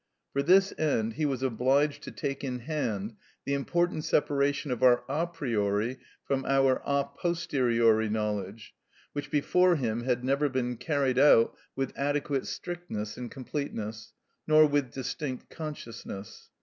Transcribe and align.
For 0.33 0.41
this 0.41 0.73
end 0.79 1.13
he 1.13 1.27
was 1.27 1.43
obliged 1.43 2.01
to 2.01 2.11
take 2.11 2.43
in 2.43 2.61
hand 2.61 3.17
the 3.45 3.53
important 3.53 4.03
separation 4.03 4.71
of 4.71 4.81
our 4.81 5.03
a 5.07 5.27
priori 5.27 5.99
from 6.25 6.43
our 6.45 6.81
a 6.83 7.03
posteriori 7.03 8.09
knowledge, 8.09 8.73
which 9.13 9.29
before 9.29 9.75
him 9.75 10.01
had 10.01 10.23
never 10.23 10.49
been 10.49 10.77
carried 10.77 11.19
out 11.19 11.55
with 11.75 11.93
adequate 11.95 12.47
strictness 12.47 13.15
and 13.15 13.29
completeness, 13.29 14.11
nor 14.47 14.65
with 14.65 14.91
distinct 14.91 15.51
consciousness. 15.51 16.49